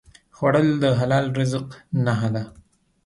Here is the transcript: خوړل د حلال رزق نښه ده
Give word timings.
خوړل 0.35 0.67
د 0.83 0.85
حلال 0.99 1.25
رزق 1.39 1.67
نښه 2.05 2.29
ده 2.35 2.43